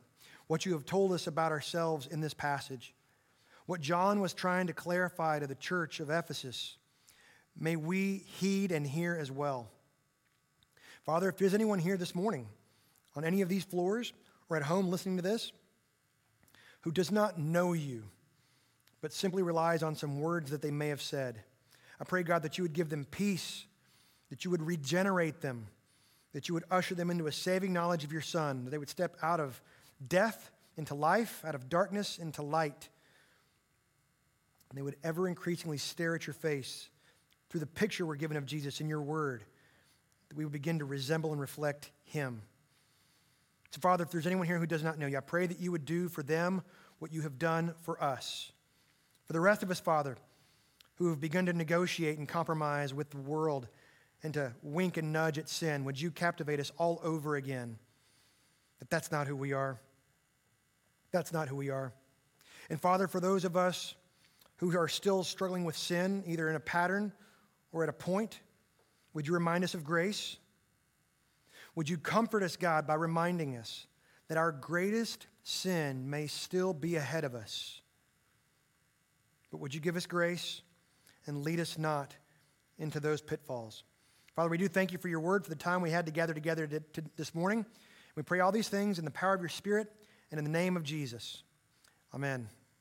[0.46, 2.94] what you have told us about ourselves in this passage,
[3.66, 6.76] what John was trying to clarify to the church of Ephesus
[7.58, 9.68] may we heed and hear as well.
[11.04, 12.46] Father, if there's anyone here this morning
[13.14, 14.12] on any of these floors
[14.48, 15.52] or at home listening to this
[16.80, 18.04] who does not know you,
[19.00, 21.42] but simply relies on some words that they may have said,
[22.00, 23.66] I pray, God, that you would give them peace,
[24.30, 25.66] that you would regenerate them,
[26.32, 28.88] that you would usher them into a saving knowledge of your Son, that they would
[28.88, 29.60] step out of
[30.06, 32.88] death into life, out of darkness into light,
[34.74, 36.88] and they would ever increasingly stare at your face
[37.48, 39.44] through the picture we're given of Jesus in your word,
[40.28, 42.42] that we would begin to resemble and reflect him.
[43.70, 45.70] So, Father, if there's anyone here who does not know you, I pray that you
[45.70, 46.60] would do for them
[46.98, 48.50] what you have done for us.
[49.26, 50.16] For the rest of us, Father,
[50.96, 53.68] who have begun to negotiate and compromise with the world
[54.24, 57.78] and to wink and nudge at sin, would you captivate us all over again?
[58.80, 59.80] That that's not who we are.
[61.12, 61.92] That's not who we are.
[62.68, 63.94] And Father, for those of us
[64.56, 67.12] who are still struggling with sin, either in a pattern
[67.72, 68.40] or at a point?
[69.12, 70.36] Would you remind us of grace?
[71.74, 73.86] Would you comfort us, God, by reminding us
[74.28, 77.80] that our greatest sin may still be ahead of us?
[79.50, 80.62] But would you give us grace
[81.26, 82.14] and lead us not
[82.78, 83.84] into those pitfalls?
[84.34, 86.34] Father, we do thank you for your word, for the time we had to gather
[86.34, 87.64] together to, to this morning.
[88.16, 89.92] We pray all these things in the power of your Spirit
[90.30, 91.42] and in the name of Jesus.
[92.12, 92.48] Amen.